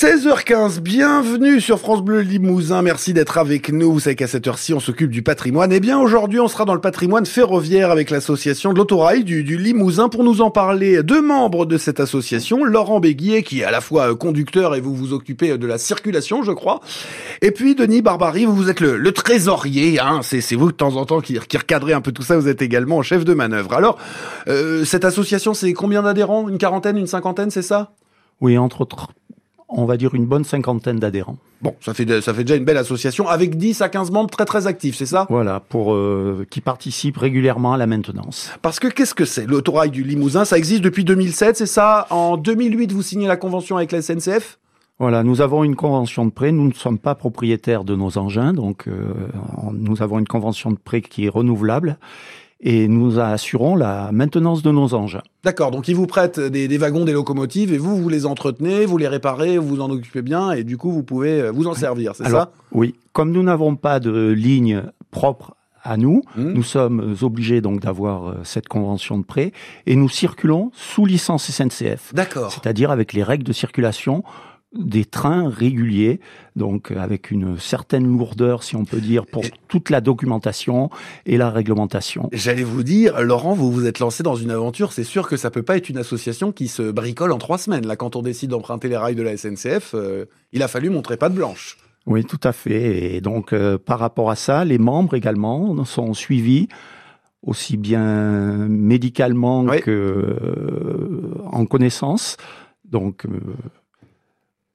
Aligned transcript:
16h15, 0.00 0.80
bienvenue 0.80 1.60
sur 1.60 1.78
France 1.78 2.00
Bleu 2.00 2.20
Limousin. 2.20 2.80
Merci 2.80 3.12
d'être 3.12 3.36
avec 3.36 3.70
nous. 3.70 3.92
Vous 3.92 4.00
savez 4.00 4.16
qu'à 4.16 4.28
cette 4.28 4.46
heure-ci, 4.46 4.72
on 4.72 4.80
s'occupe 4.80 5.10
du 5.10 5.20
patrimoine. 5.20 5.70
Eh 5.72 5.80
bien, 5.80 5.98
aujourd'hui, 5.98 6.40
on 6.40 6.48
sera 6.48 6.64
dans 6.64 6.72
le 6.72 6.80
patrimoine 6.80 7.26
ferroviaire 7.26 7.90
avec 7.90 8.08
l'association 8.08 8.72
de 8.72 8.78
l'autorail 8.78 9.24
du, 9.24 9.42
Limousin 9.42 10.08
pour 10.08 10.24
nous 10.24 10.40
en 10.40 10.50
parler. 10.50 11.02
Deux 11.02 11.20
membres 11.20 11.66
de 11.66 11.76
cette 11.76 12.00
association, 12.00 12.64
Laurent 12.64 12.98
Béguier, 12.98 13.42
qui 13.42 13.60
est 13.60 13.64
à 13.64 13.70
la 13.70 13.82
fois 13.82 14.16
conducteur 14.16 14.74
et 14.74 14.80
vous 14.80 14.94
vous 14.94 15.12
occupez 15.12 15.58
de 15.58 15.66
la 15.66 15.76
circulation, 15.76 16.42
je 16.44 16.52
crois. 16.52 16.80
Et 17.42 17.50
puis, 17.50 17.74
Denis 17.74 18.00
Barbary, 18.00 18.46
vous, 18.46 18.54
vous 18.54 18.70
êtes 18.70 18.80
le, 18.80 18.96
le 18.96 19.12
trésorier. 19.12 20.00
Hein. 20.00 20.20
C'est 20.22 20.56
vous 20.56 20.72
de 20.72 20.76
temps 20.76 20.96
en 20.96 21.04
temps 21.04 21.20
qui, 21.20 21.38
qui 21.40 21.58
recadrez 21.58 21.92
un 21.92 22.00
peu 22.00 22.12
tout 22.12 22.22
ça. 22.22 22.38
Vous 22.38 22.48
êtes 22.48 22.62
également 22.62 23.02
chef 23.02 23.26
de 23.26 23.34
manœuvre. 23.34 23.74
Alors, 23.74 23.98
euh, 24.48 24.82
cette 24.86 25.04
association, 25.04 25.52
c'est 25.52 25.74
combien 25.74 26.00
d'adhérents? 26.00 26.48
Une 26.48 26.56
quarantaine, 26.56 26.96
une 26.96 27.06
cinquantaine, 27.06 27.50
c'est 27.50 27.60
ça? 27.60 27.92
Oui, 28.40 28.56
entre 28.56 28.80
autres 28.80 29.08
on 29.70 29.84
va 29.84 29.96
dire 29.96 30.14
une 30.14 30.26
bonne 30.26 30.44
cinquantaine 30.44 30.98
d'adhérents. 30.98 31.36
Bon, 31.62 31.74
ça 31.80 31.94
fait, 31.94 32.20
ça 32.20 32.34
fait 32.34 32.44
déjà 32.44 32.56
une 32.56 32.64
belle 32.64 32.76
association 32.76 33.28
avec 33.28 33.56
10 33.56 33.82
à 33.82 33.88
15 33.88 34.10
membres 34.10 34.30
très 34.30 34.44
très 34.44 34.66
actifs, 34.66 34.96
c'est 34.96 35.06
ça? 35.06 35.26
Voilà, 35.28 35.60
pour 35.60 35.94
euh, 35.94 36.46
qui 36.50 36.60
participent 36.60 37.18
régulièrement 37.18 37.74
à 37.74 37.76
la 37.76 37.86
maintenance. 37.86 38.50
Parce 38.62 38.80
que 38.80 38.88
qu'est-ce 38.88 39.14
que 39.14 39.24
c'est? 39.24 39.46
L'autorail 39.46 39.90
du 39.90 40.02
Limousin, 40.02 40.44
ça 40.44 40.58
existe 40.58 40.82
depuis 40.82 41.04
2007, 41.04 41.56
c'est 41.56 41.66
ça? 41.66 42.06
En 42.10 42.36
2008, 42.36 42.92
vous 42.92 43.02
signez 43.02 43.28
la 43.28 43.36
convention 43.36 43.76
avec 43.76 43.92
la 43.92 44.02
SNCF 44.02 44.58
voilà, 44.98 45.22
nous 45.22 45.40
avons 45.40 45.64
une 45.64 45.76
convention 45.76 46.26
de 46.26 46.30
prêt. 46.30 46.52
Nous 46.52 46.68
ne 46.68 46.74
sommes 46.74 46.98
pas 46.98 47.14
propriétaires 47.14 47.84
de 47.84 47.96
nos 47.96 48.18
engins, 48.18 48.52
donc 48.52 48.86
euh, 48.86 49.14
nous 49.72 50.02
avons 50.02 50.18
une 50.18 50.26
convention 50.26 50.70
de 50.70 50.76
prêt 50.76 51.00
qui 51.00 51.24
est 51.24 51.30
renouvelable 51.30 51.96
et 52.60 52.88
nous 52.88 53.18
assurons 53.18 53.74
la 53.74 54.10
maintenance 54.12 54.62
de 54.62 54.70
nos 54.70 54.94
engins. 54.94 55.22
D'accord, 55.44 55.70
donc 55.70 55.88
ils 55.88 55.96
vous 55.96 56.06
prêtent 56.06 56.40
des, 56.40 56.68
des, 56.68 56.78
wagons, 56.78 57.04
des 57.04 57.12
locomotives, 57.12 57.72
et 57.72 57.78
vous, 57.78 57.96
vous 57.96 58.08
les 58.08 58.26
entretenez, 58.26 58.84
vous 58.86 58.98
les 58.98 59.08
réparez, 59.08 59.58
vous 59.58 59.68
vous 59.68 59.80
en 59.80 59.90
occupez 59.90 60.22
bien, 60.22 60.52
et 60.52 60.64
du 60.64 60.76
coup, 60.76 60.92
vous 60.92 61.02
pouvez 61.02 61.40
euh, 61.40 61.50
vous 61.50 61.66
en 61.66 61.74
servir, 61.74 62.14
c'est 62.14 62.28
ça? 62.28 62.52
Oui, 62.72 62.94
comme 63.12 63.32
nous 63.32 63.42
n'avons 63.42 63.76
pas 63.76 64.00
de 64.00 64.28
ligne 64.30 64.82
propre 65.10 65.54
à 65.82 65.96
nous, 65.96 66.22
mmh. 66.36 66.52
nous 66.52 66.62
sommes 66.62 67.16
obligés 67.22 67.62
donc 67.62 67.80
d'avoir 67.80 68.28
euh, 68.28 68.34
cette 68.44 68.68
convention 68.68 69.16
de 69.16 69.24
prêt, 69.24 69.52
et 69.86 69.96
nous 69.96 70.10
circulons 70.10 70.70
sous 70.74 71.06
licence 71.06 71.50
SNCF. 71.50 72.12
D'accord. 72.12 72.52
C'est-à-dire 72.52 72.90
avec 72.90 73.14
les 73.14 73.22
règles 73.22 73.44
de 73.44 73.52
circulation 73.54 74.22
des 74.72 75.04
trains 75.04 75.48
réguliers, 75.48 76.20
donc 76.54 76.92
avec 76.92 77.30
une 77.30 77.58
certaine 77.58 78.06
lourdeur, 78.06 78.62
si 78.62 78.76
on 78.76 78.84
peut 78.84 79.00
dire, 79.00 79.26
pour 79.26 79.42
toute 79.66 79.90
la 79.90 80.00
documentation 80.00 80.90
et 81.26 81.36
la 81.36 81.50
réglementation. 81.50 82.28
J'allais 82.32 82.62
vous 82.62 82.84
dire, 82.84 83.20
Laurent, 83.20 83.54
vous 83.54 83.72
vous 83.72 83.86
êtes 83.86 83.98
lancé 83.98 84.22
dans 84.22 84.36
une 84.36 84.50
aventure. 84.50 84.92
C'est 84.92 85.04
sûr 85.04 85.28
que 85.28 85.36
ça 85.36 85.50
peut 85.50 85.64
pas 85.64 85.76
être 85.76 85.88
une 85.88 85.98
association 85.98 86.52
qui 86.52 86.68
se 86.68 86.90
bricole 86.90 87.32
en 87.32 87.38
trois 87.38 87.58
semaines. 87.58 87.86
Là, 87.86 87.96
quand 87.96 88.14
on 88.14 88.22
décide 88.22 88.50
d'emprunter 88.50 88.88
les 88.88 88.96
rails 88.96 89.16
de 89.16 89.22
la 89.22 89.36
SNCF, 89.36 89.94
euh, 89.94 90.26
il 90.52 90.62
a 90.62 90.68
fallu 90.68 90.88
montrer 90.88 91.16
pas 91.16 91.28
de 91.28 91.34
blanche. 91.34 91.76
Oui, 92.06 92.24
tout 92.24 92.40
à 92.44 92.52
fait. 92.52 93.16
Et 93.16 93.20
donc, 93.20 93.52
euh, 93.52 93.76
par 93.76 93.98
rapport 93.98 94.30
à 94.30 94.36
ça, 94.36 94.64
les 94.64 94.78
membres 94.78 95.14
également 95.14 95.84
sont 95.84 96.14
suivis 96.14 96.68
aussi 97.42 97.76
bien 97.76 98.68
médicalement 98.68 99.66
que 99.66 99.90
euh, 99.90 101.34
en 101.50 101.66
connaissance. 101.66 102.36
Donc 102.84 103.24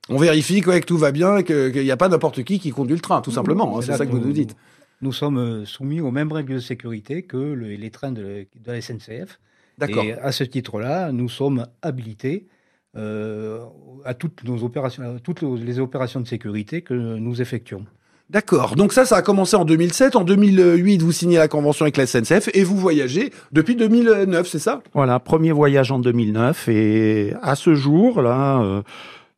on 0.09 0.17
vérifie 0.17 0.61
que 0.61 0.79
tout 0.83 0.97
va 0.97 1.11
bien 1.11 1.37
et 1.37 1.43
qu'il 1.43 1.83
n'y 1.83 1.91
a 1.91 1.97
pas 1.97 2.09
n'importe 2.09 2.43
qui 2.43 2.59
qui 2.59 2.71
conduit 2.71 2.95
le 2.95 3.01
train, 3.01 3.21
tout 3.21 3.31
simplement. 3.31 3.77
Hein, 3.77 3.81
c'est 3.81 3.95
ça 3.95 4.05
que 4.05 4.11
vous 4.11 4.19
nous 4.19 4.33
dites. 4.33 4.55
Nous 5.01 5.11
sommes 5.11 5.37
euh, 5.37 5.65
soumis 5.65 5.99
aux 5.99 6.11
mêmes 6.11 6.31
règles 6.31 6.55
de 6.55 6.59
sécurité 6.59 7.23
que 7.23 7.37
les 7.37 7.91
trains 7.91 8.11
de, 8.11 8.47
la 8.65 8.81
SNCF. 8.81 9.39
D'accord. 9.77 10.05
Et 10.05 10.13
à 10.13 10.31
ce 10.31 10.43
titre-là, 10.43 11.11
nous 11.11 11.27
sommes 11.27 11.67
habilités 11.81 12.47
euh, 12.95 13.59
à 14.05 14.13
toutes 14.13 14.43
nos 14.45 14.63
opérations, 14.63 15.19
toutes 15.21 15.41
les 15.41 15.79
opérations 15.79 16.21
de 16.21 16.27
sécurité 16.27 16.81
que 16.81 16.93
nous 16.93 17.41
effectuons. 17.41 17.85
D'accord. 18.29 18.75
Donc 18.75 18.93
ça, 18.93 19.05
ça 19.05 19.17
a 19.17 19.21
commencé 19.21 19.55
en 19.55 19.65
2007. 19.65 20.15
En 20.15 20.23
2008, 20.23 21.01
vous 21.01 21.11
signez 21.11 21.37
la 21.37 21.47
convention 21.47 21.83
avec 21.83 21.97
la 21.97 22.07
SNCF 22.07 22.49
et 22.53 22.63
vous 22.63 22.77
voyagez 22.77 23.31
depuis 23.51 23.75
2009, 23.75 24.47
c'est 24.47 24.59
ça? 24.59 24.81
Voilà, 24.93 25.19
premier 25.19 25.51
voyage 25.51 25.91
en 25.91 25.99
2009 25.99 26.69
et 26.69 27.33
à 27.41 27.55
ce 27.55 27.75
jour 27.75 28.21
là. 28.21 28.61
Euh, 28.61 28.81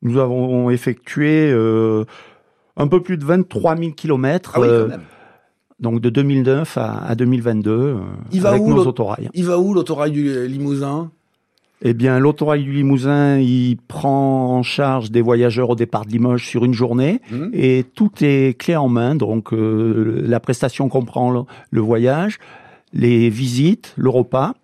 nous 0.02 0.20
avons 0.20 0.70
effectué 0.70 1.50
euh, 1.52 2.06
un 2.76 2.88
peu 2.88 3.02
plus 3.02 3.18
de 3.18 3.26
23 3.26 3.78
000 3.78 3.92
kilomètres. 3.92 4.54
Ah 4.56 4.62
euh, 4.62 4.90
donc 5.80 6.02
de 6.02 6.10
2009 6.10 6.78
à, 6.78 7.16
2022 7.16 7.72
euh, 7.72 7.96
il 8.32 8.42
va 8.42 8.50
avec 8.50 8.64
nos 8.64 8.86
autorails. 8.86 9.30
Il 9.34 9.46
va 9.46 9.60
où 9.60 9.74
l'autorail 9.74 10.12
du 10.12 10.48
Limousin? 10.48 11.12
Eh 11.84 11.94
bien, 11.94 12.18
l'autorail 12.18 12.64
du 12.64 12.72
Limousin, 12.72 13.38
il 13.38 13.78
prend 13.78 14.58
en 14.58 14.64
charge 14.64 15.12
des 15.12 15.22
voyageurs 15.22 15.70
au 15.70 15.76
départ 15.76 16.08
de 16.08 16.12
Limoges 16.12 16.48
sur 16.48 16.66
une 16.66 16.74
journée 16.74 17.22
mmh. 17.30 17.50
et 17.54 17.86
tout 17.94 18.10
est 18.22 18.60
clé 18.60 18.76
en 18.76 18.90
main. 18.90 19.14
Donc, 19.14 19.50
la 19.52 20.40
prestation 20.40 20.90
comprend 20.90 21.46
le 21.70 21.82
voyage, 21.82 22.40
les 22.94 23.30
visites, 23.30 23.94
le 23.96 24.10
repas 24.10 24.56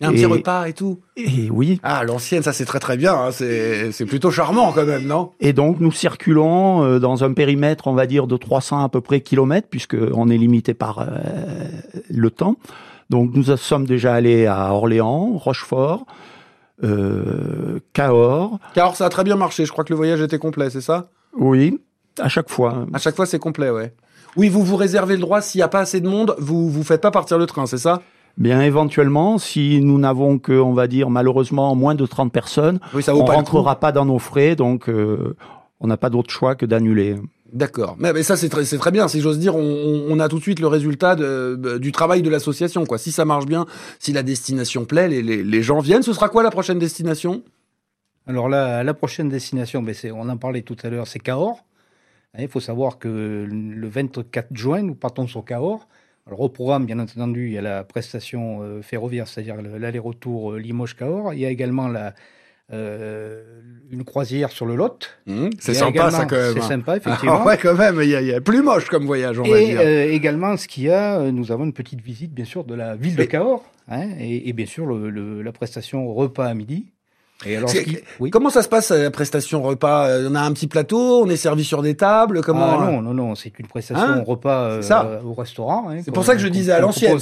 un 0.00 0.12
petit 0.12 0.26
repas 0.26 0.66
et 0.66 0.72
tout. 0.72 1.00
Et 1.16 1.50
oui. 1.50 1.80
Ah, 1.82 2.04
l'ancienne, 2.04 2.42
ça 2.42 2.52
c'est 2.52 2.64
très 2.64 2.80
très 2.80 2.96
bien. 2.96 3.14
Hein. 3.14 3.30
C'est 3.32 4.06
plutôt 4.06 4.30
charmant 4.30 4.72
quand 4.72 4.86
même, 4.86 5.06
non? 5.06 5.30
Et 5.40 5.52
donc 5.52 5.80
nous 5.80 5.92
circulons 5.92 6.84
euh, 6.84 6.98
dans 6.98 7.24
un 7.24 7.32
périmètre, 7.32 7.86
on 7.86 7.94
va 7.94 8.06
dire, 8.06 8.26
de 8.26 8.36
300 8.36 8.84
à 8.84 8.88
peu 8.88 9.00
près 9.00 9.20
kilomètres, 9.20 9.68
puisque 9.70 9.96
on 10.14 10.28
est 10.28 10.38
limité 10.38 10.74
par 10.74 11.00
euh, 11.00 11.06
le 12.10 12.30
temps. 12.30 12.56
Donc 13.10 13.30
nous 13.34 13.56
sommes 13.56 13.86
déjà 13.86 14.14
allés 14.14 14.46
à 14.46 14.72
Orléans, 14.72 15.32
Rochefort, 15.36 16.06
euh, 16.82 17.78
Cahors. 17.92 18.58
Cahors, 18.74 18.96
ça 18.96 19.06
a 19.06 19.08
très 19.08 19.24
bien 19.24 19.36
marché. 19.36 19.66
Je 19.66 19.72
crois 19.72 19.84
que 19.84 19.92
le 19.92 19.96
voyage 19.96 20.20
était 20.20 20.38
complet, 20.38 20.70
c'est 20.70 20.80
ça? 20.80 21.10
Oui, 21.36 21.78
à 22.18 22.28
chaque 22.28 22.48
fois. 22.48 22.86
À 22.92 22.98
chaque 22.98 23.16
fois, 23.16 23.26
c'est 23.26 23.38
complet, 23.38 23.70
ouais. 23.70 23.92
Oui, 24.36 24.48
vous 24.48 24.64
vous 24.64 24.76
réservez 24.76 25.14
le 25.14 25.20
droit, 25.20 25.40
s'il 25.40 25.60
n'y 25.60 25.62
a 25.62 25.68
pas 25.68 25.80
assez 25.80 26.00
de 26.00 26.08
monde, 26.08 26.34
vous 26.38 26.68
vous 26.68 26.82
faites 26.82 27.00
pas 27.00 27.12
partir 27.12 27.38
le 27.38 27.46
train, 27.46 27.66
c'est 27.66 27.78
ça? 27.78 28.02
Bien 28.36 28.62
éventuellement, 28.62 29.38
si 29.38 29.80
nous 29.80 29.98
n'avons 29.98 30.38
que, 30.38 30.52
on 30.52 30.72
va 30.72 30.88
dire 30.88 31.08
malheureusement 31.08 31.74
moins 31.76 31.94
de 31.94 32.04
30 32.04 32.32
personnes, 32.32 32.80
ça 33.00 33.14
on 33.14 33.24
ne 33.24 33.30
rentrera 33.30 33.78
pas 33.78 33.92
dans 33.92 34.04
nos 34.04 34.18
frais, 34.18 34.56
donc 34.56 34.88
euh, 34.88 35.36
on 35.78 35.86
n'a 35.86 35.96
pas 35.96 36.10
d'autre 36.10 36.30
choix 36.30 36.56
que 36.56 36.66
d'annuler. 36.66 37.16
D'accord. 37.52 37.94
Mais, 38.00 38.12
mais, 38.12 38.24
ça 38.24 38.36
c'est 38.36 38.48
très, 38.48 38.64
très 38.64 38.90
bien. 38.90 39.06
Si 39.06 39.20
j'ose 39.20 39.38
dire, 39.38 39.54
on, 39.54 40.06
on, 40.08 40.18
a 40.18 40.28
tout 40.28 40.38
de 40.38 40.42
suite 40.42 40.58
le 40.58 40.66
résultat 40.66 41.14
de, 41.14 41.78
du 41.78 41.92
travail 41.92 42.22
de 42.22 42.28
l'association. 42.28 42.84
Quoi. 42.84 42.98
Si 42.98 43.12
ça 43.12 43.24
marche 43.24 43.46
bien, 43.46 43.66
si 44.00 44.12
la 44.12 44.24
destination 44.24 44.84
plaît, 44.84 45.06
les, 45.06 45.22
les, 45.22 45.44
les 45.44 45.62
gens 45.62 45.78
viennent. 45.78 46.02
Ce 46.02 46.12
sera 46.12 46.28
quoi 46.28 46.42
la 46.42 46.50
prochaine 46.50 46.80
destination? 46.80 47.44
Alors 48.26 48.48
la, 48.48 48.82
la 48.82 48.94
prochaine 48.94 49.28
destination, 49.28 49.82
ben 49.82 49.94
on 50.14 50.28
en 50.28 50.36
parlait 50.36 50.62
tout 50.62 50.76
à 50.82 50.88
l'heure, 50.88 51.06
c'est 51.06 51.20
Cahors. 51.20 51.64
Hein, 52.34 52.42
il 52.42 52.48
faut 52.48 52.60
savoir 52.60 52.98
que 52.98 53.46
le 53.48 53.88
24 53.88 54.48
juin, 54.56 54.82
nous 54.82 54.96
partons 54.96 55.28
sur 55.28 55.44
Cahors. 55.44 55.86
Alors 56.26 56.40
au 56.40 56.48
programme, 56.48 56.86
bien 56.86 56.98
entendu, 56.98 57.46
il 57.48 57.52
y 57.52 57.58
a 57.58 57.62
la 57.62 57.84
prestation 57.84 58.62
euh, 58.62 58.82
ferroviaire, 58.82 59.28
c'est-à-dire 59.28 59.56
l'aller-retour 59.60 60.52
euh, 60.52 60.58
Limoges-Cahors. 60.58 61.34
Il 61.34 61.40
y 61.40 61.44
a 61.46 61.50
également 61.50 61.86
la, 61.86 62.14
euh, 62.72 63.42
une 63.90 64.04
croisière 64.04 64.50
sur 64.50 64.64
le 64.64 64.74
Lot. 64.74 65.18
Mmh, 65.26 65.50
c'est 65.58 65.74
sympa 65.74 66.10
ça 66.10 66.24
quand 66.24 66.34
même. 66.34 66.54
C'est 66.54 66.60
hein. 66.60 66.68
sympa 66.68 66.96
effectivement. 66.96 67.40
Ah, 67.42 67.46
ouais 67.46 67.58
quand 67.58 67.74
même, 67.74 68.00
il 68.02 68.08
y, 68.08 68.16
a, 68.16 68.22
il 68.22 68.28
y, 68.28 68.32
a, 68.32 68.40
plus 68.40 68.62
moche 68.62 68.88
comme 68.88 69.04
voyage 69.04 69.38
on 69.38 69.44
et, 69.44 69.50
va 69.50 69.60
dire. 69.60 69.80
Euh, 69.82 70.10
également 70.10 70.56
ce 70.56 70.66
qu'il 70.66 70.84
y 70.84 70.90
a, 70.90 71.30
nous 71.30 71.52
avons 71.52 71.64
une 71.64 71.74
petite 71.74 72.00
visite 72.00 72.32
bien 72.32 72.46
sûr 72.46 72.64
de 72.64 72.74
la 72.74 72.96
ville 72.96 73.16
de 73.16 73.24
Cahors 73.24 73.62
hein, 73.88 74.08
et, 74.18 74.48
et, 74.48 74.54
bien 74.54 74.64
sûr 74.64 74.86
le, 74.86 75.10
le, 75.10 75.42
la 75.42 75.52
prestation 75.52 76.12
repas 76.14 76.46
à 76.46 76.54
midi 76.54 76.86
alors, 77.46 77.70
Comment 78.30 78.50
ça 78.50 78.62
se 78.62 78.68
passe 78.68 78.90
la 78.90 79.10
prestation 79.10 79.62
repas? 79.62 80.08
Euh, 80.08 80.28
On 80.30 80.34
a 80.34 80.40
un 80.40 80.52
petit 80.52 80.66
plateau, 80.66 81.22
on 81.24 81.28
est 81.28 81.36
servi 81.36 81.64
sur 81.64 81.82
des 81.82 81.94
tables. 81.94 82.42
Comment 82.42 82.80
ah, 82.80 82.90
Non, 82.90 83.02
non, 83.02 83.14
non, 83.14 83.34
c'est 83.34 83.58
une 83.58 83.66
prestation 83.66 84.02
hein? 84.02 84.24
repas 84.26 84.80
euh, 84.82 85.22
au 85.22 85.34
restaurant. 85.34 85.90
Hein, 85.90 86.00
c'est 86.04 86.12
pour 86.12 86.24
ça 86.24 86.34
que 86.34 86.40
je 86.40 86.48
disais 86.48 86.72
à 86.72 86.80
l'ancienne. 86.80 87.18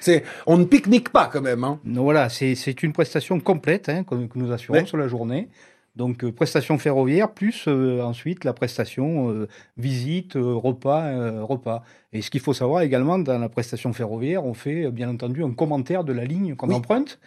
C'est 0.00 0.24
on 0.46 0.56
ne 0.58 0.64
pique-nique 0.64 1.10
pas 1.10 1.28
quand 1.32 1.40
même. 1.40 1.64
Hein. 1.64 1.78
Non, 1.84 2.04
voilà, 2.04 2.28
c'est 2.28 2.82
une 2.82 2.92
prestation 2.92 3.38
complète 3.40 3.90
que, 4.08 4.14
nous 4.34 4.52
assurons 4.52 4.86
sur 4.86 4.96
la 4.96 5.08
journée. 5.08 5.48
Donc 5.96 6.22
euh, 6.22 6.30
prestation 6.30 6.78
ferroviaire 6.78 7.32
plus 7.32 7.66
ensuite 7.66 8.44
la 8.44 8.52
prestation 8.52 9.46
visite, 9.76 10.32
repas, 10.34 11.42
repas. 11.42 11.82
Et 12.12 12.22
ce 12.22 12.30
qu'il 12.30 12.40
faut 12.40 12.54
savoir 12.54 12.82
également 12.82 13.18
dans 13.18 13.38
la 13.38 13.48
prestation 13.48 13.92
ferroviaire, 13.92 14.44
on 14.44 14.54
fait 14.54 14.90
bien 14.90 15.08
entendu 15.08 15.44
un 15.44 15.50
commentaire 15.50 16.04
de 16.04 16.12
la 16.12 16.24
ligne 16.24 16.54
qu'on 16.54 16.70
emprunte 16.72 17.18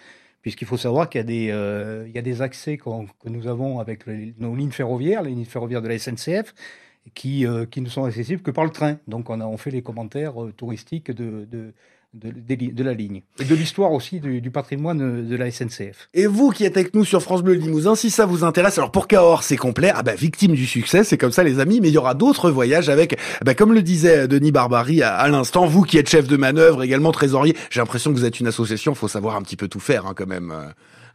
puisqu'il 0.44 0.68
faut 0.68 0.78
savoir 0.78 1.10
qu'il 1.10 1.20
y 1.20 1.22
a 1.22 1.24
des, 1.24 1.50
euh, 1.52 2.42
accès 2.42 2.78
que 2.78 2.90
nous 3.30 3.48
avons 3.48 3.80
avec 3.80 4.06
nos 4.38 4.56
lignes 4.56 4.72
ferroviaires, 4.72 5.24
les 5.24 5.32
lignes 5.32 5.46
ferroviaires 5.46 5.82
de 5.82 5.88
la 5.88 5.98
SNCF, 5.98 6.54
qui, 7.16 7.48
euh, 7.48 7.66
qui 7.66 7.82
ne 7.82 7.90
sont 7.90 8.04
accessibles 8.04 8.42
que 8.42 8.52
par 8.52 8.66
le 8.66 8.70
train. 8.70 9.00
Donc 9.08 9.30
on 9.30 9.40
a 9.40 9.58
fait 9.58 9.72
les 9.72 9.82
commentaires 9.82 10.44
euh, 10.44 10.52
touristiques 10.52 11.12
de, 11.12 11.74
de, 12.14 12.84
la 12.84 12.94
ligne. 12.94 13.24
Et 13.40 13.46
de 13.46 13.56
l'histoire 13.56 13.92
aussi 13.92 14.20
du, 14.20 14.52
patrimoine 14.52 15.28
de 15.28 15.36
la 15.36 15.50
SNCF. 15.50 16.10
Et 16.14 16.28
vous 16.28 16.52
qui 16.52 16.64
êtes 16.64 16.78
avec 16.78 16.94
nous 16.94 17.06
sur 17.06 17.22
France 17.22 17.42
Bleu 17.42 17.54
Limousin, 17.54 17.96
si 17.96 18.10
ça 18.10 18.26
vous 18.26 18.44
intéresse, 18.44 18.78
alors 18.78 18.92
pour 18.92 19.08
Cahors 19.08 19.44
c'est 19.44 19.58
complet, 19.58 19.92
ah 19.94 20.04
bah 20.04 20.14
victime 20.16 20.54
du 20.54 20.68
succès, 20.68 21.04
c'est 21.04 21.18
comme 21.18 21.32
ça 21.32 21.44
les 21.44 21.60
amis, 21.60 21.80
mais 21.82 21.90
il 21.90 21.94
y 21.94 21.98
aura 21.98 22.14
d'autres 22.14 22.52
voyages 22.52 22.90
avec, 22.90 23.18
bah, 23.44 23.56
comme 23.56 23.74
le 23.74 23.82
disait 23.82 24.28
Denis 24.28 24.52
Barbary 24.52 25.02
à, 25.02 25.16
à 25.16 25.28
l'instant, 25.28 25.66
vous 25.66 25.84
qui 25.84 25.98
êtes 25.98 26.10
chef 26.10 26.28
de 26.28 26.38
manœuvre, 26.38 26.84
également 26.84 27.12
trésorier, 27.12 27.56
j'ai 27.70 27.80
l'impression 27.80 28.12
que 28.12 28.18
vous 28.18 28.26
êtes 28.26 28.40
une 28.40 28.48
association, 28.48 28.94
faut 28.94 29.08
savoir 29.08 29.36
un 29.36 29.42
petit 29.42 29.56
peu 29.56 29.68
tout 29.68 29.80
faire 29.80 30.06
hein, 30.06 30.14
quand 30.16 30.28
même. 30.28 30.54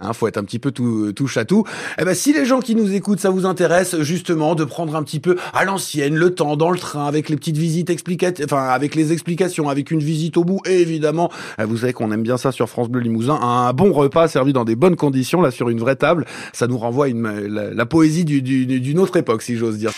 Hein, 0.01 0.13
faut 0.13 0.29
être 0.29 0.37
un 0.37 0.45
petit 0.45 0.61
peu 0.61 0.71
tout, 0.71 1.13
touche 1.13 1.37
à 1.39 1.45
tout. 1.45 1.65
Eh 2.01 2.05
ben, 2.05 2.15
si 2.15 2.33
les 2.33 2.45
gens 2.45 2.61
qui 2.61 2.77
nous 2.77 2.95
écoutent, 2.95 3.19
ça 3.19 3.31
vous 3.31 3.47
intéresse 3.47 4.01
justement 4.01 4.55
de 4.55 4.63
prendre 4.63 4.95
un 4.95 5.03
petit 5.03 5.19
peu 5.19 5.37
à 5.53 5.65
l'ancienne, 5.65 6.15
le 6.15 6.35
temps 6.35 6.57
dans 6.57 6.71
le 6.71 6.79
train, 6.79 7.07
avec 7.07 7.29
les 7.29 7.37
petites 7.37 7.57
visites 7.57 7.91
explicatives, 7.91 8.45
enfin 8.45 8.69
avec 8.69 8.95
les 8.95 9.13
explications, 9.13 9.69
avec 9.69 9.91
une 9.91 9.99
visite 9.99 10.37
au 10.37 10.45
bout, 10.45 10.61
et 10.67 10.81
évidemment, 10.81 11.33
eh, 11.61 11.65
vous 11.65 11.79
savez 11.79 11.93
qu'on 11.93 12.13
aime 12.13 12.23
bien 12.23 12.37
ça 12.37 12.53
sur 12.53 12.69
France 12.69 12.89
Bleu 12.89 13.01
Limousin, 13.01 13.41
un 13.41 13.73
bon 13.73 13.93
repas 13.93 14.29
servi 14.29 14.53
dans 14.53 14.65
des 14.65 14.77
bonnes 14.77 14.97
conditions, 14.97 15.41
là 15.41 15.51
sur 15.51 15.69
une 15.69 15.81
vraie 15.81 15.97
table, 15.97 16.27
ça 16.53 16.69
nous 16.69 16.79
renvoie 16.79 17.09
une, 17.09 17.29
la, 17.49 17.87
poésie 17.87 18.25
d'une 18.25 18.99
autre 19.01 19.17
époque, 19.17 19.43
si 19.43 19.57
j'ose 19.57 19.79
dire. 19.79 19.91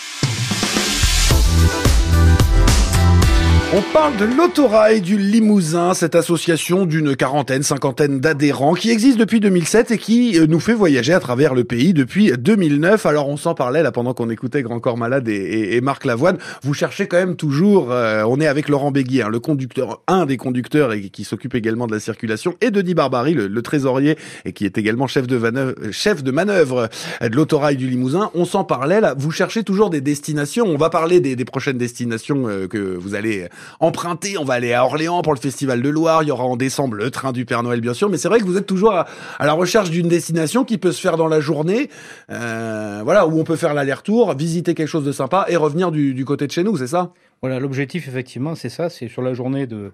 On 3.73 3.83
parle 3.93 4.17
de 4.17 4.25
l'autorail 4.25 5.01
du 5.01 5.17
Limousin, 5.17 5.95
cette 5.95 6.17
association 6.17 6.87
d'une 6.87 7.15
quarantaine, 7.15 7.63
cinquantaine 7.63 8.19
d'adhérents 8.19 8.75
qui 8.75 8.91
existe 8.91 9.17
depuis 9.17 9.39
2007 9.39 9.93
et 9.93 9.99
qui 9.99 10.37
euh, 10.41 10.49
nous 10.49 10.59
fait 10.59 10.75
voyager 10.75 11.13
à 11.13 11.21
travers 11.21 11.55
le 11.55 11.63
pays 11.63 11.95
depuis 11.95 12.33
2009. 12.37 13.07
Alors 13.07 13.29
on 13.29 13.37
s'en 13.37 13.55
parlait 13.55 13.85
là 13.85 13.93
pendant 13.93 14.13
qu'on 14.13 14.29
écoutait 14.29 14.65
Grand 14.65 14.81
Corps 14.81 14.97
Malade 14.97 15.29
et, 15.29 15.81
Marc 15.83 16.05
Lavoine. 16.05 16.39
Vous 16.65 16.75
cherchez 16.75 17.07
quand 17.07 17.19
même 17.19 17.37
toujours, 17.37 17.93
euh, 17.93 18.25
on 18.27 18.41
est 18.41 18.49
avec 18.49 18.69
Laurent 18.69 18.91
Béguier, 18.91 19.23
hein, 19.23 19.29
le 19.29 19.39
conducteur, 19.39 20.03
un 20.09 20.27
des 20.27 20.37
conducteurs 20.37 20.93
et 20.93 21.03
qui 21.03 21.23
s'occupe 21.23 21.55
également 21.55 21.87
de 21.87 21.93
la 21.93 22.01
circulation, 22.01 22.57
et 22.61 22.73
Denis 22.73 22.95
Barbary, 22.95 23.35
le, 23.35 23.63
trésorier 23.63 24.17
et 24.45 24.53
qui 24.53 24.65
est 24.65 24.79
également 24.79 25.07
chef 25.07 25.29
de, 25.29 25.39
manœuvre, 25.39 25.77
chef 25.93 26.25
de 26.25 26.33
manœuvre 26.33 26.89
de 27.23 27.37
l'autorail 27.37 27.77
du 27.77 27.87
Limousin. 27.87 28.33
On 28.35 28.47
s'en 28.47 28.65
parlait 28.65 29.01
là, 29.01 29.15
vous 29.17 29.31
cherchez 29.31 29.63
toujours 29.63 29.91
des 29.91 30.01
destinations. 30.01 30.67
On 30.67 30.77
va 30.77 30.91
parler 30.91 31.21
des, 31.21 31.45
prochaines 31.45 31.79
destinations 31.79 32.49
euh, 32.49 32.67
que 32.67 32.79
vous 32.79 33.15
allez 33.15 33.47
emprunter. 33.81 34.39
On 34.39 34.45
va 34.45 34.55
aller 34.55 34.73
à 34.73 34.85
Orléans 34.85 35.23
pour 35.23 35.35
le 35.35 35.39
Festival 35.39 35.83
de 35.83 35.89
Loire. 35.89 36.23
Il 36.23 36.29
y 36.29 36.31
aura 36.31 36.45
en 36.45 36.57
décembre 36.57 36.97
le 36.97 37.11
train 37.11 37.33
du 37.33 37.45
Père 37.45 37.63
Noël, 37.63 37.81
bien 37.81 37.95
sûr. 37.95 38.09
Mais 38.09 38.17
c'est 38.17 38.29
vrai 38.29 38.41
que 38.41 38.45
vous 38.45 38.57
êtes 38.57 38.67
toujours 38.67 38.93
à, 38.93 39.07
la 39.41 39.53
recherche 39.53 39.91
d'une 39.91 40.09
destination 40.09 40.65
qui 40.65 40.79
peut 40.79 40.93
se 40.93 41.01
faire 41.01 41.17
dans 41.17 41.29
la 41.29 41.41
journée. 41.41 41.91
Euh, 42.31 43.01
voilà, 43.05 43.27
où 43.27 43.39
on 43.39 43.45
peut 43.45 43.57
faire 43.57 43.75
l'aller-retour, 43.75 44.35
visiter 44.35 44.75
quelque 44.75 44.89
chose 44.89 45.05
de 45.05 45.13
sympa 45.13 45.47
et 45.49 45.57
revenir 45.57 45.91
du, 45.91 46.25
côté 46.25 46.47
de 46.47 46.53
chez 46.53 46.65
nous, 46.65 46.77
c'est 46.77 46.87
ça? 46.87 47.13
Voilà, 47.43 47.59
l'objectif, 47.59 48.09
effectivement, 48.09 48.55
c'est 48.55 48.69
ça. 48.69 48.91
C'est 48.91 49.09
sur 49.09 49.23
la 49.23 49.35
journée 49.35 49.67
de, 49.67 49.93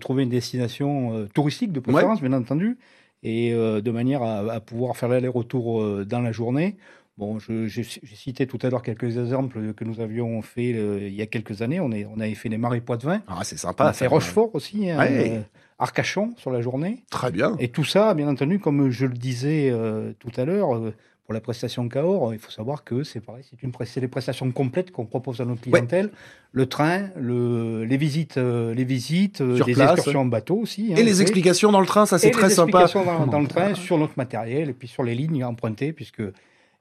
trouver 0.00 0.22
une 0.22 0.30
destination 0.30 1.14
euh, 1.14 1.28
touristique 1.34 1.72
de 1.72 1.80
préférence, 1.80 2.20
bien 2.20 2.32
entendu, 2.32 2.78
et 3.22 3.52
euh, 3.52 3.80
de 3.80 3.90
manière 3.90 4.22
à 4.22 4.60
pouvoir 4.60 4.96
faire 4.96 5.08
l'aller-retour 5.08 6.04
dans 6.04 6.20
la 6.20 6.32
journée. 6.32 6.76
Bon, 7.18 7.38
j'ai 7.38 7.82
cité 7.82 8.46
tout 8.46 8.58
à 8.62 8.70
l'heure 8.70 8.82
quelques 8.82 9.18
exemples 9.18 9.74
que 9.74 9.84
nous 9.84 10.00
avions 10.00 10.40
fait 10.40 10.72
euh, 10.74 10.98
il 11.06 11.14
y 11.14 11.20
a 11.20 11.26
quelques 11.26 11.60
années. 11.60 11.78
On, 11.78 11.92
est, 11.92 12.06
on 12.06 12.18
avait 12.18 12.34
fait 12.34 12.48
les 12.48 12.56
marais 12.56 12.80
Poitevin. 12.80 13.20
Ah, 13.28 13.40
c'est 13.44 13.58
sympa. 13.58 13.84
On 13.84 13.88
a 13.88 13.92
fait 13.92 14.06
Rochefort 14.06 14.54
aussi, 14.54 14.88
hein, 14.88 14.98
euh, 15.10 15.40
Arcachon 15.78 16.30
sur 16.38 16.50
la 16.50 16.62
journée. 16.62 17.04
Très 17.10 17.30
bien. 17.30 17.54
Et 17.58 17.68
tout 17.68 17.84
ça, 17.84 18.14
bien 18.14 18.28
entendu, 18.28 18.58
comme 18.58 18.88
je 18.88 19.04
le 19.04 19.12
disais 19.12 19.68
euh, 19.70 20.12
tout 20.20 20.30
à 20.38 20.46
l'heure, 20.46 20.70
pour 21.24 21.34
la 21.34 21.42
prestation 21.42 21.86
Cahors, 21.86 22.32
il 22.32 22.40
faut 22.40 22.50
savoir 22.50 22.82
que 22.82 23.04
c'est 23.04 23.20
pareil, 23.20 23.44
c'est 23.48 23.62
une 23.62 23.72
les 23.96 24.08
prestations 24.08 24.50
complètes 24.50 24.90
qu'on 24.90 25.04
propose 25.04 25.42
à 25.42 25.44
notre 25.44 25.60
clientèle. 25.60 26.10
Le 26.52 26.64
train, 26.64 27.10
le, 27.20 27.84
les 27.84 27.98
visites, 27.98 28.36
les 28.38 28.84
visites, 28.84 29.40
les 29.40 29.82
excursions 29.82 30.20
en 30.22 30.24
bateau 30.24 30.56
aussi. 30.56 30.92
Hein, 30.92 30.96
et 30.96 31.02
les 31.02 31.20
explications 31.20 31.72
dans 31.72 31.80
le 31.80 31.86
train, 31.86 32.06
ça 32.06 32.18
c'est 32.18 32.30
très 32.30 32.48
les 32.48 32.54
sympa. 32.54 32.84
Explications 32.84 33.04
dans, 33.04 33.26
dans 33.26 33.40
le 33.40 33.48
train 33.48 33.74
sur 33.76 33.98
notre 33.98 34.14
matériel 34.16 34.70
et 34.70 34.72
puis 34.72 34.88
sur 34.88 35.02
les 35.02 35.14
lignes 35.14 35.44
empruntées, 35.44 35.92
puisque 35.92 36.22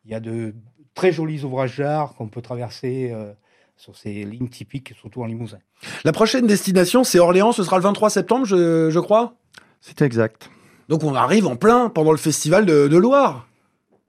il 0.05 0.11
y 0.11 0.13
a 0.13 0.19
de 0.19 0.53
très 0.93 1.11
jolis 1.11 1.43
ouvrages 1.43 1.77
d'art 1.77 2.15
qu'on 2.15 2.27
peut 2.27 2.41
traverser 2.41 3.11
euh, 3.11 3.31
sur 3.77 3.95
ces 3.95 4.23
lignes 4.23 4.49
typiques, 4.49 4.93
surtout 4.99 5.21
en 5.21 5.25
Limousin. 5.25 5.59
La 6.03 6.11
prochaine 6.11 6.47
destination, 6.47 7.03
c'est 7.03 7.19
Orléans, 7.19 7.51
ce 7.51 7.63
sera 7.63 7.77
le 7.77 7.83
23 7.83 8.09
septembre, 8.09 8.45
je, 8.45 8.99
crois? 8.99 9.35
C'est 9.79 10.01
exact. 10.01 10.49
Donc 10.89 11.03
on 11.03 11.15
arrive 11.15 11.47
en 11.47 11.55
plein 11.55 11.89
pendant 11.89 12.11
le 12.11 12.17
festival 12.17 12.65
de, 12.65 12.97
Loire. 12.97 13.47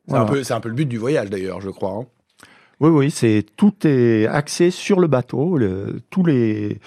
C'est 0.08 0.16
un, 0.16 0.24
peu, 0.24 0.42
un 0.50 0.60
peu 0.60 0.68
le 0.68 0.74
but 0.74 0.86
du 0.86 0.98
voyage 0.98 1.30
d'ailleurs, 1.30 1.60
je 1.60 1.70
crois. 1.70 1.92
Hein. 1.92 2.06
Oui, 2.80 2.90
oui, 2.90 3.10
c'est 3.12 3.46
tout 3.56 3.86
est 3.86 4.26
axé 4.26 4.72
sur 4.72 4.98
le 4.98 5.06
bateau. 5.06 5.58
tous 6.10 6.24
les 6.24 6.80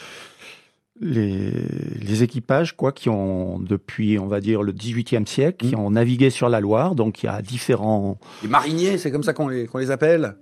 les, 1.00 2.24
équipages 2.24 2.76
quoi 2.76 2.92
qui 2.92 3.10
ont 3.10 3.60
depuis 3.60 4.18
on 4.18 4.28
va 4.28 4.40
dire 4.40 4.64
le 4.64 4.72
18e 4.72 5.26
siècle 5.26 5.68
qui 5.68 5.76
mmh. 5.76 5.80
ont 5.80 5.92
navigué 5.92 6.30
sur 6.30 6.50
la 6.50 6.60
Loire. 6.60 6.96
Donc 6.96 7.24
il 7.24 7.26
y 7.26 7.30
a 7.30 7.42
différents 7.42 8.18
les 8.42 8.48
mariniers 8.48 8.98
c'est 8.98 9.12
comme 9.12 9.24
ça 9.24 9.34
qu'on 9.34 9.48
les, 9.48 9.68
les 9.74 9.92
appelle? 9.92 10.36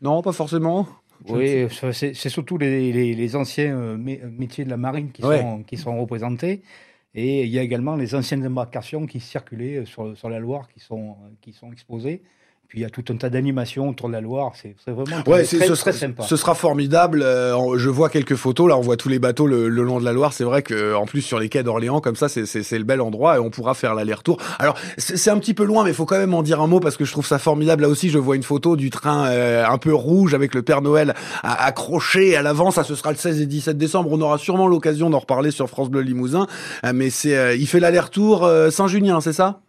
Non 0.00 0.22
pas 0.22 0.32
forcément? 0.32 0.86
Oui 1.28 1.66
c'est 1.92 2.28
surtout 2.28 2.58
les, 2.58 3.36
anciens 3.36 3.76
euh, 3.76 3.96
métiers 3.96 4.64
de 4.64 4.70
la 4.70 4.76
marine 4.76 5.10
qui 5.10 5.22
sont 5.22 5.62
qui 5.64 5.76
sont 5.76 5.98
représentés. 6.00 6.62
Et 7.14 7.42
il 7.44 7.48
y 7.48 7.58
a 7.58 7.62
également 7.62 7.96
les 7.96 8.14
anciennes 8.14 8.46
embarcations 8.46 9.06
qui 9.06 9.18
circulaient 9.18 9.86
sur, 9.86 10.16
sur 10.16 10.28
la 10.28 10.38
Loire 10.38 10.68
qui 10.68 10.78
sont 10.78 11.16
qui 11.40 11.52
sont 11.52 11.72
exposées 11.72 12.22
puis 12.68 12.80
il 12.80 12.82
y 12.82 12.84
a 12.84 12.90
tout 12.90 13.04
un 13.08 13.16
tas 13.16 13.30
d'animations 13.30 13.88
autour 13.88 14.08
de 14.08 14.12
la 14.12 14.20
Loire. 14.20 14.52
C'est 14.54 14.74
vraiment 14.88 15.22
très, 15.22 15.42
très, 15.44 15.66
ce 15.68 15.74
sympa. 15.74 16.22
Ce 16.24 16.36
sera 16.36 16.54
formidable. 16.54 17.22
Euh, 17.22 17.78
je 17.78 17.88
vois 17.88 18.10
quelques 18.10 18.34
photos. 18.34 18.68
Là, 18.68 18.76
on 18.76 18.82
voit 18.82 18.98
tous 18.98 19.08
les 19.08 19.18
bateaux 19.18 19.46
le, 19.46 19.68
long 19.68 19.98
de 19.98 20.04
la 20.04 20.12
Loire. 20.12 20.34
C'est 20.34 20.44
vrai 20.44 20.60
que 20.60 20.94
en 20.94 21.06
plus 21.06 21.22
sur 21.22 21.38
les 21.38 21.48
quais 21.48 21.62
d'Orléans, 21.62 22.02
comme 22.02 22.16
ça, 22.16 22.28
c'est 22.28 22.44
le 22.78 22.84
bel 22.84 23.00
endroit 23.00 23.36
et 23.36 23.38
on 23.38 23.48
pourra 23.48 23.72
faire 23.72 23.94
l'aller-retour. 23.94 24.36
Alors 24.58 24.76
c'est 24.98 25.30
un 25.30 25.38
petit 25.38 25.54
peu 25.54 25.64
loin, 25.64 25.82
mais 25.82 25.90
il 25.90 25.94
faut 25.94 26.04
quand 26.04 26.18
même 26.18 26.34
en 26.34 26.42
dire 26.42 26.60
un 26.60 26.66
mot 26.66 26.78
parce 26.78 26.98
que 26.98 27.06
je 27.06 27.12
trouve 27.12 27.26
ça 27.26 27.38
formidable. 27.38 27.82
Là 27.82 27.88
aussi, 27.88 28.10
je 28.10 28.18
vois 28.18 28.36
une 28.36 28.42
photo 28.42 28.76
du 28.76 28.90
train 28.90 29.28
euh, 29.28 29.64
un 29.66 29.78
peu 29.78 29.94
rouge 29.94 30.34
avec 30.34 30.54
le 30.54 30.60
Père 30.60 30.82
Noël 30.82 31.14
accroché 31.42 32.36
à 32.36 32.42
l'avant. 32.42 32.70
Ça, 32.70 32.84
ce 32.84 32.94
sera 32.94 33.12
le 33.12 33.16
16 33.16 33.40
et 33.40 33.46
17 33.46 33.78
décembre. 33.78 34.10
On 34.12 34.20
aura 34.20 34.36
sûrement 34.36 34.68
l'occasion 34.68 35.08
d'en 35.08 35.20
reparler 35.20 35.52
sur 35.52 35.70
France 35.70 35.88
Bleu 35.88 36.02
Limousin. 36.02 36.46
Euh, 36.84 36.92
mais 36.94 37.08
c'est, 37.08 37.58
il 37.58 37.66
fait 37.66 37.80
l'aller-retour 37.80 38.46
Saint-Junien, 38.70 39.22
c'est 39.22 39.32
ça? 39.32 39.62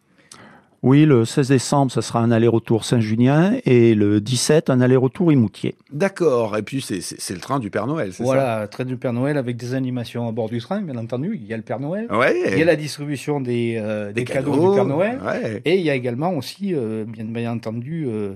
Oui, 0.81 1.06
le 1.06 1.26
16 1.26 1.50
décembre, 1.50 1.92
ce 1.92 2.00
sera 2.00 2.20
un 2.20 2.31
aller-retour 2.31 2.86
Saint-Junien 2.86 3.56
et 3.66 3.96
le 3.96 4.22
17, 4.22 4.70
un 4.70 4.80
aller-retour 4.80 5.31
Imoutier. 5.31 5.76
D'accord. 5.92 6.56
Et 6.58 6.62
puis, 6.62 6.81
c'est 6.81 7.34
le 7.34 7.40
train 7.40 7.60
du 7.60 7.70
Père 7.70 7.86
Noël, 7.86 8.14
c'est 8.14 8.24
voilà, 8.24 8.42
ça? 8.42 8.48
Voilà, 8.54 8.68
train 8.70 8.86
du 8.86 8.96
Père 8.96 9.12
Noël 9.12 9.38
avec 9.38 9.58
des 9.58 9.74
animations 9.74 10.28
à 10.28 10.31
bord 10.31 10.48
du 10.48 10.60
train, 10.60 10.81
bien 10.81 10.96
entendu. 10.96 11.38
Il 11.42 11.46
y 11.46 11.54
a 11.54 11.58
le 11.58 11.64
Père 11.64 11.81
Noël. 11.81 12.08
Ouais. 12.10 12.54
Il 12.54 12.58
y 12.58 12.62
a 12.62 12.66
la 12.66 12.78
distribution 12.78 13.42
des, 13.42 13.76
euh, 13.78 14.14
des, 14.14 14.24
cadeaux, 14.24 14.70
du 14.70 14.76
Père 14.76 14.86
Noël. 14.86 15.20
Ouais. 15.22 15.62
Et 15.66 15.76
il 15.76 15.81
y 15.81 15.90
a 15.90 15.96
également 15.96 16.31
aussi, 16.34 16.74
euh, 16.74 17.04
bien, 17.06 17.26
bien, 17.26 17.52
entendu, 17.52 18.08
euh, 18.08 18.36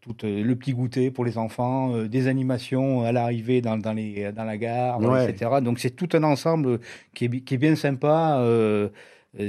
tout 0.00 0.14
le 0.22 0.54
petit 0.54 0.72
goûter 0.72 1.10
pour 1.10 1.26
les 1.26 1.36
enfants, 1.36 2.04
des 2.04 2.28
animations 2.28 3.02
à 3.02 3.12
l'arrivée 3.12 3.60
dans, 3.60 3.76
dans, 3.76 3.92
les, 3.92 4.32
dans 4.32 4.44
la 4.44 4.56
gare, 4.56 5.00
etc. 5.28 5.50
Donc, 5.62 5.80
c'est 5.80 5.90
tout 5.90 6.08
un 6.14 6.22
ensemble 6.22 6.80
qui 7.14 7.26
est, 7.26 7.40
qui 7.40 7.54
est 7.54 7.58
bien 7.58 7.76
sympa, 7.76 8.42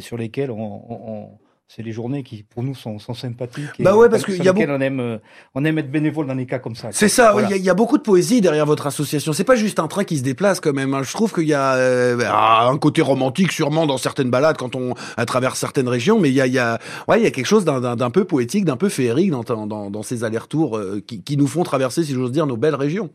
sur 0.01 0.17
lesquels 0.17 0.51
on 0.51 1.29
c'est 1.71 1.83
les 1.83 1.91
journées 1.91 2.23
qui, 2.23 2.41
pour 2.41 2.63
nous, 2.63 2.73
sont, 2.73 2.97
sont 2.97 3.13
sympathiques. 3.13 3.69
bah 3.77 3.95
ouais, 3.95 4.09
parce 4.09 4.25
qu'il 4.25 4.43
y 4.43 4.47
a 4.47 4.53
beaucoup... 4.53 4.67
on 4.67 4.81
aime, 4.81 4.99
euh, 4.99 5.17
on 5.53 5.63
aime 5.63 5.77
être 5.77 5.91
bénévole 5.91 6.25
dans 6.25 6.33
des 6.33 6.47
cas 6.47 6.57
comme 6.57 6.73
ça. 6.73 6.89
C'est 6.91 7.07
ça, 7.07 7.35
il 7.51 7.63
y, 7.63 7.69
a 7.69 7.73
beaucoup 7.75 7.99
de 7.99 8.01
poésie 8.01 8.41
derrière 8.41 8.65
votre 8.65 8.87
association. 8.87 9.33
C'est 9.33 9.43
pas 9.43 9.55
juste 9.55 9.77
un 9.77 9.87
train 9.87 10.03
qui 10.03 10.17
se 10.17 10.23
déplace 10.23 10.59
quand 10.59 10.73
même. 10.73 10.95
Hein. 10.95 11.03
Je 11.03 11.13
trouve 11.13 11.31
qu'il 11.31 11.47
y 11.47 11.53
a 11.53 11.75
euh, 11.75 12.19
ah, 12.25 12.67
un 12.71 12.77
côté 12.79 13.03
romantique 13.03 13.51
sûrement 13.51 13.85
dans 13.85 13.99
certaines 13.99 14.31
balades 14.31 14.57
quand 14.57 14.75
on 14.75 14.95
à 15.15 15.27
travers 15.27 15.55
certaines 15.55 15.87
régions, 15.87 16.19
mais 16.19 16.29
il 16.29 16.35
y 16.35 16.41
a, 16.41 16.47
y 16.47 16.57
a, 16.57 16.79
ouais, 17.07 17.19
il 17.19 17.23
y 17.23 17.27
a 17.27 17.31
quelque 17.31 17.45
chose 17.45 17.65
d'un 17.65 18.09
peu 18.09 18.25
poétique, 18.25 18.65
d'un 18.65 18.75
peu 18.75 18.89
féerique 18.89 19.29
dans, 19.29 19.43
dans, 19.43 19.91
dans 19.91 20.03
ces 20.03 20.23
allers-retours 20.23 20.75
euh, 20.75 21.03
qui, 21.05 21.21
qui 21.21 21.37
nous 21.37 21.47
font 21.47 21.61
traverser, 21.61 22.03
si 22.03 22.15
j'ose 22.15 22.31
dire, 22.31 22.47
nos 22.47 22.57
belles 22.57 22.73
régions. 22.73 23.11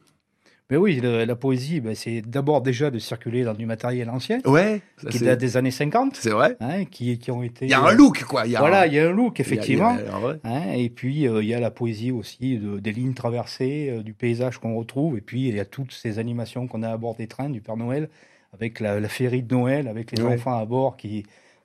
Mais 0.71 0.79
oui, 0.79 0.99
la 1.03 1.37
poésie, 1.37 1.81
ben, 1.81 1.95
c'est 1.95 2.23
d'abord 2.23 2.63
déjà 2.63 2.91
de 2.91 2.99
circuler 2.99 3.45
dans 3.45 3.53
du 3.53 3.67
matériel 3.67 4.09
ancien. 4.09 4.41
Ouais. 4.47 4.81
Qui 5.11 5.19
date 5.19 5.39
des 5.39 5.59
années 5.59 5.71
50. 5.71 6.17
C'est 6.17 6.31
vrai. 6.31 6.57
Hein, 6.61 6.87
qui, 6.87 7.19
qui 7.19 7.31
ont 7.31 7.43
été. 7.43 7.67
Il 7.67 7.71
y 7.71 7.75
a 7.75 7.81
un 7.83 7.89
euh, 7.89 7.95
look, 7.95 8.25
quoi. 8.25 8.47
Y 8.47 8.57
a 8.57 8.61
voilà, 8.61 8.87
il 8.87 8.95
y 8.95 8.99
a 8.99 9.09
un 9.09 9.13
look, 9.13 9.41
effectivement. 9.41 9.95
hein, 10.43 10.63
et 10.75 10.89
puis, 10.89 11.29
euh, 11.29 11.43
il 11.43 11.49
y 11.49 11.55
a 11.55 11.61
la 11.61 11.71
poésie 11.71 12.13
aussi 12.13 12.59
de, 12.59 12.79
des 12.79 12.93
lignes 12.93 13.13
traversées, 13.13 13.91
euh, 13.91 14.03
du 14.03 14.15
paysage 14.15 14.57
qu'on 14.57 14.75
retrouve. 14.77 15.19
Et 15.19 15.21
puis, 15.21 15.49
il 15.49 15.55
y 15.55 15.61
a 15.61 15.67
toutes 15.67 15.93
ces 15.93 16.19
animations 16.19 16.67
qu'on 16.67 16.83
a 16.83 16.91
à 16.91 16.97
bord 16.97 17.15
des 17.15 17.27
trains 17.27 17.51
du 17.51 17.61
Père 17.61 17.77
Noël, 17.77 18.09
avec 18.55 18.81
la, 18.81 19.01
la 19.01 19.09
féerie 19.11 19.43
de 19.43 19.55
Noël, 19.55 19.87
avec 19.87 20.13
les 20.17 20.23
enfants 20.25 20.59
à 20.59 20.65
bord 20.65 20.97
qui. 20.97 21.25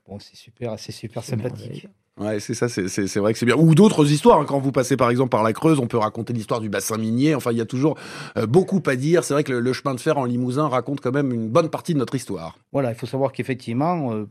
Bon, 0.09 0.19
c'est 0.19 0.35
super, 0.35 0.77
c'est 0.77 0.91
super 0.91 1.23
sympathique. 1.23 1.87
Ouais, 2.19 2.39
c'est 2.39 2.53
ça, 2.53 2.67
c'est 2.67 3.15
vrai 3.17 3.33
que 3.33 3.39
c'est 3.39 3.45
bien. 3.45 3.55
Ou 3.55 3.75
d'autres 3.75 4.11
histoires. 4.11 4.41
Hein. 4.41 4.45
Quand 4.45 4.59
vous 4.59 4.71
passez 4.71 4.97
par 4.97 5.09
exemple 5.09 5.29
par 5.29 5.41
la 5.41 5.53
Creuse, 5.53 5.79
on 5.79 5.87
peut 5.87 5.97
raconter 5.97 6.33
l'histoire 6.33 6.59
du 6.59 6.69
bassin 6.69 6.97
minier. 6.97 7.33
Enfin, 7.33 7.51
il 7.51 7.57
y 7.57 7.61
a 7.61 7.65
toujours 7.65 7.97
euh, 8.37 8.45
beaucoup 8.45 8.83
à 8.85 8.95
dire. 8.95 9.23
C'est 9.23 9.33
vrai 9.33 9.43
que 9.43 9.53
le, 9.53 9.73
chemin 9.73 9.95
de 9.95 9.99
fer 9.99 10.17
en 10.17 10.25
Limousin 10.25 10.67
raconte 10.67 10.99
quand 10.99 11.13
même 11.13 11.31
une 11.31 11.47
bonne 11.47 11.69
partie 11.69 11.93
de 11.93 11.99
notre 11.99 12.15
histoire. 12.15 12.57
Voilà, 12.73 12.89
il 12.89 12.95
faut 12.95 13.05
savoir 13.05 13.31
qu'effectivement, 13.31 14.13
euh, 14.13 14.27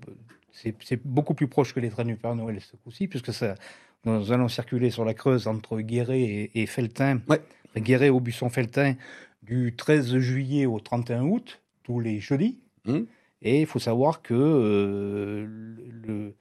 c'est 0.53 1.01
beaucoup 1.05 1.35
plus 1.35 1.49
proche 1.49 1.73
que 1.73 1.81
les 1.81 1.89
trains 1.89 2.05
du 2.05 2.17
Père 2.17 2.35
Noël 2.35 2.61
ce 2.61 2.77
coup-ci, 2.77 3.09
puisque 3.09 3.33
ça, 3.33 3.55
nous 4.05 4.33
allons 4.33 4.49
circuler 4.49 4.91
sur 4.91 5.05
la 5.05 5.15
Creuse 5.15 5.47
entre 5.47 5.81
Guéret 5.81 6.21
et, 6.21 6.63
et 6.63 6.67
Feltin. 6.67 7.21
Ouais. 7.29 7.41
Guéret 7.77 8.09
au 8.09 8.21
Buisson 8.21 8.51
Feltin 8.51 8.95
du 9.43 9.75
13 9.77 10.19
juillet 10.19 10.67
au 10.67 10.79
31 10.79 11.23
août, 11.23 11.61
tous 11.85 12.01
les 12.01 12.21
jeudis. 12.21 12.59
Mmh. 12.85 13.01
Et 13.43 13.61
il 13.61 13.67
faut 13.67 13.79
savoir 13.79 14.23
que 14.23 14.35
euh, 14.35 15.47
le 15.47 16.35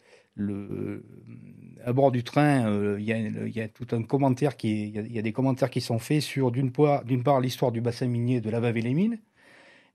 à 1.86 1.94
bord 1.94 2.12
du 2.12 2.24
train, 2.24 2.68
euh, 2.68 2.98
il 3.00 3.06
y, 3.06 3.62
a 3.62 3.68
tout 3.68 3.88
un 3.92 4.04
commentaire 4.04 4.58
qui, 4.58 4.90
il 4.90 5.12
y, 5.12 5.20
a 5.20 5.22
des 5.22 5.34
commentaires 5.34 5.70
qui 5.70 5.82
sont 5.82 6.00
faits 6.00 6.22
sur 6.22 6.52
d'une 6.52 6.72
part, 6.72 7.04
l'histoire 7.42 7.72
du 7.72 7.82
bassin 7.82 8.08
minier 8.08 8.42
de 8.42 8.50
la 8.50 8.60
et 8.70 8.82
les 8.82 8.94
Mines, 8.94 9.20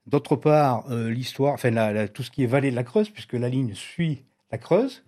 d'autre 0.07 0.35
part 0.35 0.89
euh, 0.91 1.09
l'histoire, 1.09 1.53
enfin 1.53 2.07
tout 2.07 2.23
ce 2.23 2.31
qui 2.31 2.43
est 2.43 2.47
vallée 2.47 2.71
de 2.71 2.75
la 2.75 2.83
Creuse, 2.83 3.09
puisque 3.09 3.33
la 3.33 3.49
ligne 3.49 3.73
suit 3.73 4.23
la 4.51 4.57
Creuse, 4.57 5.03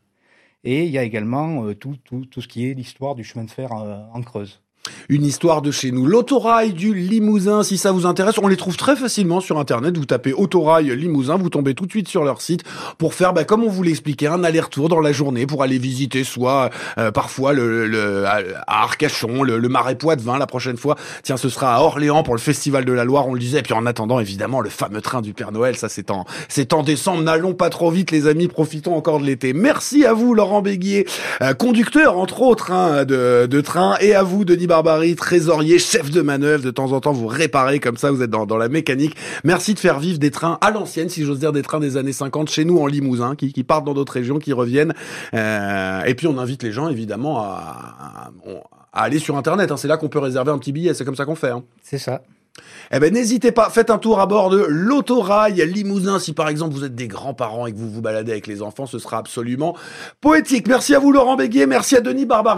Et 0.63 0.85
il 0.85 0.91
y 0.91 0.97
a 0.97 1.03
également 1.03 1.73
tout, 1.75 1.97
tout, 2.03 2.25
tout, 2.25 2.41
ce 2.41 2.47
qui 2.47 2.69
est 2.69 2.73
l'histoire 2.73 3.15
du 3.15 3.23
chemin 3.23 3.45
de 3.45 3.51
fer 3.51 3.71
en 3.71 4.21
Creuse 4.21 4.64
une 5.09 5.25
histoire 5.25 5.61
de 5.61 5.71
chez 5.71 5.91
nous. 5.91 6.05
L'autorail 6.05 6.73
du 6.73 6.93
Limousin, 6.93 7.63
si 7.63 7.77
ça 7.77 7.91
vous 7.91 8.05
intéresse, 8.05 8.35
on 8.41 8.47
les 8.47 8.57
trouve 8.57 8.77
très 8.77 8.95
facilement 8.95 9.39
sur 9.39 9.59
Internet. 9.59 9.97
Vous 9.97 10.05
tapez 10.05 10.33
autorail 10.33 10.95
Limousin, 10.95 11.37
vous 11.37 11.49
tombez 11.49 11.73
tout 11.73 11.85
de 11.85 11.91
suite 11.91 12.07
sur 12.07 12.23
leur 12.23 12.41
site 12.41 12.63
pour 12.97 13.13
faire, 13.13 13.33
bah, 13.33 13.43
comme 13.43 13.63
on 13.63 13.69
vous 13.69 13.83
l'expliquait, 13.83 14.27
un 14.27 14.43
aller-retour 14.43 14.89
dans 14.89 14.99
la 14.99 15.11
journée 15.11 15.45
pour 15.45 15.63
aller 15.63 15.77
visiter 15.77 16.23
soit 16.23 16.69
euh, 16.97 17.11
parfois 17.11 17.53
le, 17.53 17.87
le, 17.87 18.25
à 18.25 18.41
Arcachon, 18.67 19.43
le, 19.43 19.57
le 19.57 19.69
Marais 19.69 19.95
Poitevin 19.95 20.37
la 20.37 20.47
prochaine 20.47 20.77
fois. 20.77 20.95
Tiens, 21.23 21.37
ce 21.37 21.49
sera 21.49 21.75
à 21.75 21.81
Orléans 21.81 22.23
pour 22.23 22.33
le 22.33 22.39
Festival 22.39 22.85
de 22.85 22.91
la 22.91 23.03
Loire, 23.03 23.27
on 23.27 23.33
le 23.33 23.39
disait. 23.39 23.59
Et 23.59 23.63
puis 23.63 23.73
en 23.73 23.85
attendant, 23.85 24.19
évidemment, 24.19 24.61
le 24.61 24.69
fameux 24.69 25.01
train 25.01 25.21
du 25.21 25.33
Père 25.33 25.51
Noël, 25.51 25.75
ça 25.75 25.89
c'est 25.89 26.11
en, 26.11 26.25
c'est 26.49 26.73
en 26.73 26.83
décembre. 26.83 27.23
N'allons 27.23 27.53
pas 27.53 27.69
trop 27.69 27.91
vite, 27.91 28.11
les 28.11 28.27
amis, 28.27 28.47
profitons 28.47 28.95
encore 28.95 29.19
de 29.19 29.25
l'été. 29.25 29.53
Merci 29.53 30.05
à 30.05 30.13
vous, 30.13 30.33
Laurent 30.33 30.61
Béguier, 30.61 31.07
euh, 31.41 31.53
conducteur 31.53 32.17
entre 32.17 32.41
autres 32.41 32.71
hein, 32.71 33.05
de, 33.05 33.47
de 33.49 33.61
train, 33.61 33.95
et 33.99 34.13
à 34.15 34.23
vous, 34.23 34.45
Denis 34.45 34.67
Trésorier, 35.15 35.79
chef 35.79 36.09
de 36.11 36.21
manœuvre. 36.21 36.63
De 36.63 36.71
temps 36.71 36.91
en 36.91 37.01
temps, 37.01 37.13
vous 37.13 37.27
réparez 37.27 37.79
comme 37.79 37.97
ça, 37.97 38.11
vous 38.11 38.21
êtes 38.21 38.29
dans, 38.29 38.45
dans 38.45 38.57
la 38.57 38.69
mécanique. 38.69 39.15
Merci 39.43 39.73
de 39.73 39.79
faire 39.79 39.99
vivre 39.99 40.19
des 40.19 40.31
trains 40.31 40.57
à 40.61 40.71
l'ancienne, 40.71 41.09
si 41.09 41.23
j'ose 41.23 41.39
dire, 41.39 41.51
des 41.51 41.61
trains 41.61 41.79
des 41.79 41.97
années 41.97 42.13
50 42.13 42.49
chez 42.49 42.65
nous 42.65 42.79
en 42.79 42.87
Limousin, 42.87 43.35
qui, 43.35 43.51
qui 43.51 43.63
partent 43.63 43.85
dans 43.85 43.93
d'autres 43.93 44.13
régions, 44.13 44.39
qui 44.39 44.53
reviennent. 44.53 44.93
Euh, 45.33 46.03
et 46.03 46.15
puis 46.15 46.27
on 46.27 46.37
invite 46.37 46.63
les 46.63 46.71
gens, 46.71 46.87
évidemment, 46.89 47.39
à, 47.39 48.31
à, 48.93 49.01
aller 49.03 49.19
sur 49.19 49.37
Internet. 49.37 49.71
Hein. 49.71 49.77
C'est 49.77 49.87
là 49.87 49.97
qu'on 49.97 50.09
peut 50.09 50.19
réserver 50.19 50.51
un 50.51 50.57
petit 50.57 50.71
billet. 50.71 50.93
C'est 50.93 51.05
comme 51.05 51.15
ça 51.15 51.25
qu'on 51.25 51.35
fait. 51.35 51.51
Hein. 51.51 51.63
C'est 51.81 51.97
ça. 51.97 52.21
Eh 52.91 52.99
ben 52.99 53.13
n'hésitez 53.13 53.51
pas, 53.51 53.69
faites 53.69 53.89
un 53.89 53.97
tour 53.97 54.19
à 54.19 54.27
bord 54.27 54.49
de 54.49 54.65
l'autorail 54.69 55.65
Limousin 55.67 56.19
si 56.19 56.33
par 56.33 56.47
exemple 56.47 56.73
vous 56.73 56.85
êtes 56.85 56.95
des 56.95 57.07
grands-parents 57.07 57.67
et 57.67 57.73
que 57.73 57.77
vous 57.77 57.89
vous 57.89 58.01
baladez 58.01 58.31
avec 58.31 58.47
les 58.47 58.61
enfants, 58.61 58.85
ce 58.85 58.99
sera 58.99 59.17
absolument 59.17 59.75
poétique. 60.21 60.67
Merci 60.67 60.95
à 60.95 60.99
vous 60.99 61.11
Laurent 61.11 61.35
Béguier, 61.35 61.65
merci 61.65 61.97
à 61.97 62.01
Denis 62.01 62.25
Barbary. 62.25 62.53